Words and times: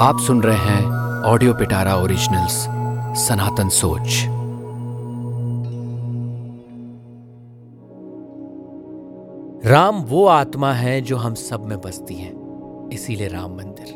आप 0.00 0.18
सुन 0.18 0.42
रहे 0.42 0.56
हैं 0.56 0.86
ऑडियो 1.22 1.54
पिटारा 1.54 1.96
ओरिजिनल्स, 1.96 2.52
सनातन 3.26 3.68
सोच। 3.68 4.24
राम 9.66 9.96
वो 9.96 10.26
आत्मा 10.26 10.72
है 10.72 11.00
जो 11.00 11.16
हम 11.16 11.34
सब 11.34 11.64
में 11.64 11.80
बसती 11.80 12.14
है, 12.14 12.32
इसीलिए 12.92 13.28
राम 13.28 13.50
मंदिर। 13.50 13.94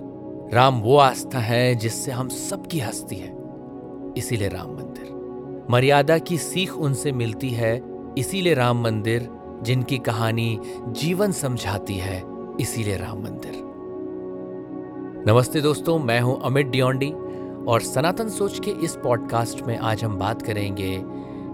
राम 0.55 0.81
वो 0.81 0.97
आस्था 0.97 1.39
है 1.39 1.75
जिससे 1.75 2.13
हम 2.13 2.29
सबकी 2.29 2.81
हस्ती 2.81 3.17
है, 3.17 3.35
इसीलिए 4.19 4.49
राम 4.49 4.69
मंदिर। 4.69 5.67
मर्यादा 5.71 6.19
की 6.19 6.39
सीख 6.39 6.77
उनसे 6.77 7.13
मिलती 7.13 7.51
है, 7.51 7.83
इसीलिए 8.19 8.55
राम 8.55 8.83
मंदिर, 8.83 9.29
जिनकी 9.63 9.99
कहानी 9.99 10.61
जीवन 10.89 11.33
समझाती 11.33 11.95
है, 11.95 12.23
इसीलिए 12.61 12.97
राम 12.97 13.19
मंदिर। 13.19 13.64
नमस्ते 15.27 15.61
दोस्तों, 15.61 15.99
मैं 15.99 16.21
हूँ 16.21 16.43
अमित 16.43 16.67
डियोंडी 16.67 17.13
और 17.69 17.81
सनातन 17.81 18.29
सोच 18.29 18.61
के 18.61 18.71
इस 18.71 18.97
पॉडकास्ट 18.97 19.63
में 19.63 19.79
आज 19.79 20.05
हम 20.05 20.17
बात 20.17 20.43
करेंगे 20.43 21.05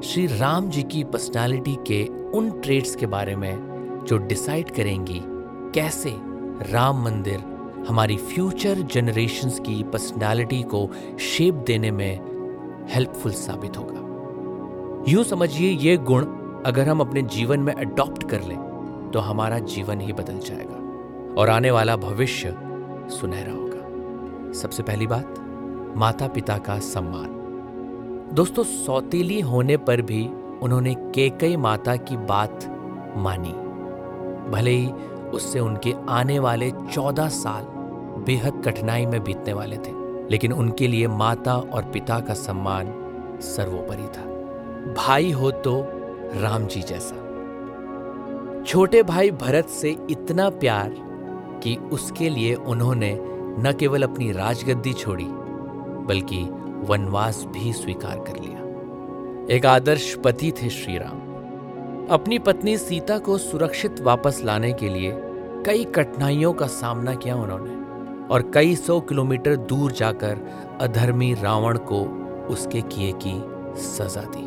श्री 0.05 0.27
राम 0.27 0.71
जी 0.71 0.83
की 0.83 1.05
पर्सनालिटी 1.05 1.75
के 1.87 2.07
उन 2.07 2.51
ट्रेड्स 2.51 2.97
के 2.97 3.07
बारे 3.07 3.37
में 3.37 3.59
जो 4.09 4.17
डिसाइड 4.17 4.71
करेंगी 4.71 5.23
कैसे 5.75 6.17
राम 6.73 7.05
मंदिर 7.05 7.39
हमारी 7.89 8.17
फ्यूचर 8.17 8.75
जनरेशन्स 8.75 9.61
की 9.61 9.83
पर्सनालिटी 9.83 10.63
को 10.63 10.91
शेप 11.21 11.55
देने 11.55 11.91
में 11.91 12.21
हेल्पफुल 12.91 13.33
साबित 13.33 13.77
होगा। 13.77 14.01
यूँ 15.13 15.25
समझिए 15.25 15.71
ये 15.71 15.97
गुण 15.97 16.25
अगर 16.67 16.89
हम 16.89 17.01
अपने 17.01 17.23
जीवन 17.23 17.61
में 17.61 17.75
अडॉप्ट 17.75 18.31
कर 18.31 18.43
लें 18.43 18.59
तो 19.15 19.19
हमारा 19.19 19.59
जीवन 19.59 20.01
ही 20.01 20.13
बदल 20.13 20.39
जाएगा 20.39 20.77
और 21.41 21.49
आने 21.49 21.71
वाला 21.71 21.97
भविष्य 21.97 22.70
सुनहरा 23.11 23.53
होगा। 23.53 24.53
सबसे 24.53 24.83
पहली 24.83 25.07
बात 25.07 25.35
माता 25.97 26.29
पिता 26.29 26.59
का 26.59 26.79
सम्मान। 26.79 27.39
दोस्तों, 28.33 28.65
सौतीली 28.65 29.41
होने 29.41 29.77
पर 29.77 30.03
भी 30.03 30.27
उन्होंने 30.63 30.95
केकई 30.95 31.57
माता 31.57 31.97
की 31.97 32.17
बात 32.17 32.65
मानी। 33.17 33.53
भले 34.51 34.71
ही 34.71 34.91
उससे 35.31 35.61
उनके 35.61 35.95
आने 36.09 36.39
वाले 36.39 36.71
चौदह 36.71 37.29
साल 37.29 37.65
बेहद 38.25 38.63
कठिनाई 38.65 39.07
में 39.07 39.25
बीतने 39.25 39.53
वाले 39.53 39.77
थे, 39.77 39.93
लेकिन 40.31 40.53
उनके 40.53 40.89
लिए 40.89 41.09
माता 41.09 41.57
और 41.57 41.85
पिता 41.85 42.21
का 42.21 42.35
सम्मान 42.35 42.95
सर्वोपरि 43.41 44.09
था। 44.17 44.23
भाई 44.95 45.31
हो 45.31 45.51
तो 45.51 45.87
राम 46.41 46.67
जी 46.67 46.83
जैसा। 46.83 47.27
छोटे 48.67 49.03
भाई 49.03 49.31
भरत 49.31 49.69
से 49.69 49.97
इतना 50.11 50.49
प्यार 50.51 51.10
कि 51.63 51.77
उसके 51.93 52.29
लिए 52.29 52.55
उन्होंने 52.55 53.17
न 53.59 53.73
केवल 53.79 54.03
अपनी 54.03 54.31
राजगद्दी 54.33 54.93
छोड़ी, 54.93 55.27
बल्कि 56.07 56.43
वनवास 56.89 57.45
भी 57.49 57.73
स्वीकार 57.73 58.19
कर 58.19 58.41
लिया। 58.41 58.59
एक 59.55 59.67
आदर्श 59.67 60.15
पति 60.25 60.53
थे 60.53 60.69
श्री 60.71 60.99
राम 60.99 61.19
अपनी 62.11 62.39
पत्नी 62.39 62.77
सीता 62.79 63.19
को 63.19 63.37
सुरक्षित 63.39 64.01
वापस 64.01 64.41
लाने 64.45 64.73
के 64.73 64.89
लिए 64.89 65.13
कई 65.67 65.85
कठिनाइयों 65.85 66.53
का 66.53 66.67
सामना 66.67 67.15
किया 67.15 67.37
उन्होंने, 67.37 67.75
और 68.27 68.51
कई 68.55 68.75
सौ 68.77 69.01
किलोमीटर 69.01 69.57
दूर 69.57 69.93
जाकर 69.93 70.39
अधर्मी 70.81 71.33
रावण 71.35 71.79
को 71.83 72.03
उसके 72.51 72.81
किए 72.83 73.13
की 73.25 73.35
सजा 73.83 74.23
दी। 74.29 74.47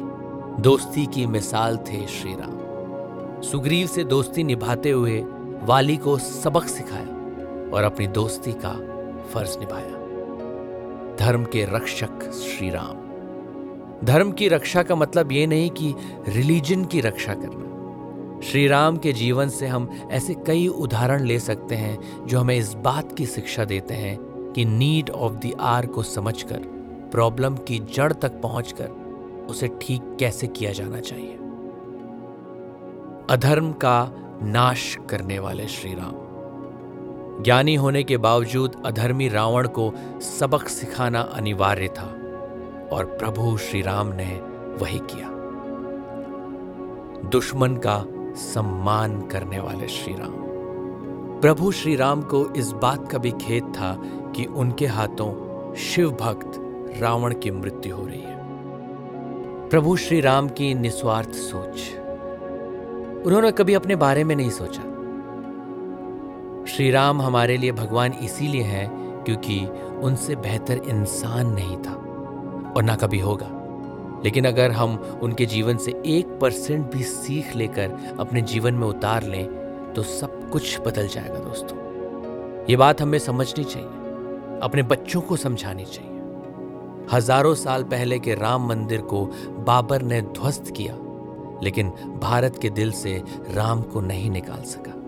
दोस्ती 0.61 1.05
की 1.05 1.25
मिसाल 1.25 1.77
थे 1.87 2.05
श्री 2.07 2.33
राम 2.33 3.41
सुग्रीव 3.41 3.87
से 3.87 4.03
दोस्ती 4.03 4.43
निभाते 4.43 4.89
हुए 4.89 5.23
वाली 5.65 5.97
को 5.97 6.17
सबक 6.17 6.63
सिखाया 6.63 7.71
और 7.73 7.83
अपनी 7.83 8.07
दोस्ती 8.07 8.53
का 8.53 8.71
फ़र्ज़ 9.33 9.59
निभाया। 9.59 11.15
धर्म 11.15 11.43
के 11.43 11.65
रक्षक 11.65 12.31
श्री 12.31 12.69
राम 12.69 13.01
धर्म 14.05 14.31
की 14.31 14.47
रक्षा 14.47 14.83
का 14.83 14.95
मतलब 14.95 15.31
ये 15.31 15.47
नहीं 15.47 15.69
कि 15.69 15.93
रिलीजन 16.27 16.85
की 16.85 17.01
रक्षा 17.01 17.33
करना। 17.33 18.41
श्री 18.41 18.67
राम 18.67 18.97
के 18.97 19.13
जीवन 19.13 19.49
से 19.49 19.67
हम 19.67 19.89
ऐसे 20.11 20.33
कई 20.33 20.67
उदाहरण 20.67 21.23
ले 21.23 21.39
सकते 21.39 21.75
हैं 21.75 22.25
जो 22.27 22.39
हमें 22.39 22.55
इस 22.55 22.73
बात 22.73 23.15
की 23.17 23.25
शिक्षा 23.25 23.65
देते 23.65 23.93
हैं 23.93 24.17
कि 24.55 24.65
नीड 24.65 25.09
ऑफ़ 25.09 25.33
द 25.33 25.53
आर 25.59 25.85
को 25.85 26.03
समझकर 26.03 26.59
प्रॉब्लम 27.11 27.55
की 27.55 27.79
जड़ 27.79 28.13
तक 28.13 28.41
पहुंचकर 28.41 28.89
उसे 29.49 29.67
ठीक 29.81 30.17
कैसे 30.19 30.47
किया 30.47 30.71
जाना 30.71 30.99
चाहिए। 30.99 31.33
अधर्म 33.29 33.71
का 33.71 34.22
नाश 34.43 34.97
करने 35.09 35.39
वाले 35.39 35.67
श्री 35.67 35.93
राम 35.93 37.43
ज्ञानी 37.43 37.75
होने 37.75 38.03
के 38.03 38.17
बावजूद 38.17 38.81
अधर्मी 38.85 39.27
रावण 39.27 39.67
को 39.67 39.93
सबक 40.21 40.67
सिखाना 40.67 41.21
अनिवार्य 41.21 41.87
था 41.87 42.05
और 42.91 43.05
प्रभु 43.19 43.57
श्री 43.57 43.81
राम 43.81 44.07
ने 44.07 44.41
वही 44.81 44.99
किया। 44.99 45.29
दुश्मन 47.29 47.75
का 47.75 48.05
सम्मान 48.35 49.21
करने 49.21 49.59
वाले 49.59 49.87
श्री 49.87 50.13
राम 50.13 50.33
प्रभु 51.41 51.71
श्री 51.71 51.95
राम 51.95 52.21
को 52.21 52.45
इस 52.45 52.71
बात 52.71 53.11
का 53.11 53.17
भी 53.17 53.31
खेद 53.31 53.63
था 53.63 54.01
कि 54.35 54.45
उनके 54.45 54.85
हाथों 54.85 55.75
शिव 55.75 56.11
भक्त 56.11 56.51
रावण 57.01 57.33
की 57.33 57.51
मृत्यु 57.51 57.95
हो 57.95 58.05
रही 58.05 58.21
है। 58.21 58.37
प्रभु 59.69 59.97
श्री 59.97 60.21
राम 60.21 60.49
की 60.49 60.73
निस्वार्थ 60.73 61.29
सोच 61.29 62.02
उन्होंने 63.25 63.51
कभी 63.51 63.73
अपने 63.73 63.95
बारे 63.95 64.23
में 64.23 64.35
नहीं 64.35 64.49
सोचा। 64.49 64.81
श्री 66.65 66.89
राम 66.91 67.21
हमारे 67.21 67.57
लिए 67.57 67.71
भगवान 67.71 68.13
इसीलिए 68.13 68.63
हैं 68.63 69.23
क्योंकि 69.23 69.59
उनसे 70.03 70.35
बेहतर 70.37 70.77
इंसान 70.77 71.47
नहीं 71.47 71.77
था, 71.77 71.93
और 72.75 72.83
ना 72.83 72.95
कभी 72.95 73.19
होगा। 73.19 73.49
लेकिन 74.23 74.45
अगर 74.45 74.71
हम 74.71 74.95
उनके 75.23 75.45
जीवन 75.45 75.77
से 75.77 75.91
एक 76.07 76.37
परसेंट 76.41 76.91
भी 76.91 77.03
सीख 77.03 77.55
लेकर 77.55 77.97
अपने 78.19 78.41
जीवन 78.43 78.73
में 78.73 78.87
उतार 78.87 79.23
लें 79.23 79.45
तो 79.93 80.03
सब 80.03 80.49
कुछ 80.51 80.79
बदल 80.79 81.07
जाएगा 81.07 81.39
दोस्तों। 81.39 81.77
ये 82.69 82.75
बात 82.75 83.01
हमें 83.01 83.19
समझनी 83.19 83.63
चाहिए, 83.63 83.87
अपने 84.61 84.83
बच्चों 84.83 85.21
को 85.21 85.35
समझानी 85.37 85.85
चाहिए। 85.85 86.11
हज़ारों 87.11 87.53
साल 87.55 87.83
पहले 87.83 88.19
के 88.19 88.35
राम 88.35 88.67
मंदिर 88.67 89.01
को 89.03 89.25
बाबर 89.65 90.01
ने 90.01 90.21
ध्वस्त 90.21 90.73
किया। 90.77 90.93
लेकिन 91.63 91.89
भारत 92.21 92.59
के 92.61 92.69
दिल 92.69 92.91
से 92.91 93.23
राम 93.51 93.81
को 93.81 94.01
नहीं 94.01 94.31
निकाल 94.31 94.63
सका। 94.63 94.99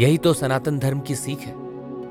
यही 0.00 0.18
तो 0.18 0.34
सनातन 0.34 0.78
धर्म 0.78 1.00
की 1.00 1.14
सीख 1.14 1.38
है। 1.38 1.62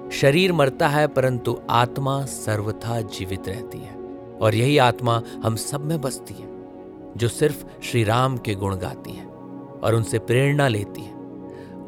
शरीर 0.09 0.53
मरता 0.53 0.87
है, 0.87 1.07
परंतु 1.07 1.59
आत्मा 1.69 2.25
सर्वथा 2.25 3.01
जीवित 3.01 3.47
रहती 3.47 3.77
है। 3.77 3.95
और 4.41 4.55
यही 4.55 4.77
आत्मा 4.77 5.21
हम 5.43 5.55
सब 5.55 5.85
में 5.85 6.01
बसती 6.01 6.33
है, 6.33 6.49
जो 7.17 7.27
सिर्फ़ 7.27 7.65
श्री 7.83 8.03
राम 8.03 8.37
के 8.37 8.55
गुण 8.55 8.75
गाती 8.75 9.11
है 9.11 9.25
और 9.83 9.95
उनसे 9.95 10.19
प्रेरणा 10.19 10.67
लेती 10.67 11.01
है। 11.01 11.13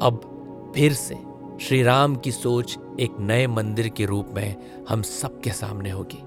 अब 0.02 0.30
फिर 0.74 0.92
से 0.92 1.18
श्री 1.60 1.82
राम 1.82 2.16
की 2.16 2.32
सोच 2.32 2.78
एक 3.00 3.10
नए 3.20 3.46
मंदिर 3.46 3.88
के 3.88 4.06
रूप 4.06 4.28
में 4.32 4.56
हम 4.88 5.02
सबके 5.02 5.50
सामने 5.50 5.90
होगी। 5.90 6.22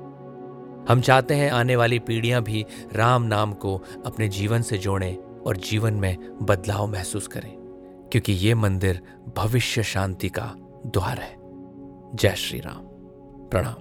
हम 0.93 1.01
चाहते 1.01 1.33
हैं 1.33 1.51
आने 1.51 1.75
वाली 1.75 1.99
पीढ़ियाँ 1.99 2.43
भी 2.43 2.65
राम 2.93 3.23
नाम 3.23 3.53
को 3.53 3.83
अपने 4.05 4.27
जीवन 4.27 4.61
से 4.61 4.77
जोड़ें 4.77 5.17
और 5.47 5.57
जीवन 5.57 5.93
में 5.93 6.17
बदलाव 6.41 6.87
महसूस 6.87 7.27
करें, 7.27 7.51
क्योंकि 8.11 8.33
ये 8.33 8.55
मंदिर 8.55 9.01
भविष्य 9.37 9.83
शांति 9.83 10.29
का 10.29 10.53
द्वार 10.85 11.17
है। 11.17 11.35
जय 12.15 12.35
श्री 12.37 12.59
राम। 12.59 12.83
प्रणाम। 13.49 13.73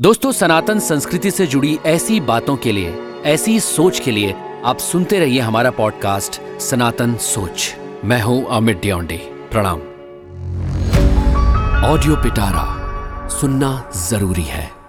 दोस्तों, 0.00 0.32
सनातन 0.32 0.78
संस्कृति 0.78 1.30
से 1.30 1.46
जुड़ी 1.46 1.78
ऐसी 1.86 2.20
बातों 2.20 2.56
के 2.56 2.72
लिए, 2.72 2.90
ऐसी 3.24 3.60
सोच 3.60 4.00
के 4.00 4.10
लिए 4.10 4.34
आप 4.64 4.78
सुनते 4.78 5.18
रहिए 5.18 5.40
हमारा 5.40 5.70
पॉडकास्ट 5.70 6.40
सनातन 6.60 7.14
सोच। 7.16 7.74
मैं 8.04 8.22
हूँ 8.22 8.44
अमित 8.44 8.80
डियोंडे। 8.80 9.48
प्रणाम। 9.52 9.80
ऑडियो 11.84 12.16
पिटारा, 12.16 13.28
सुनना 13.28 13.90
ज़रूरी 13.96 14.42
है। 14.42 14.79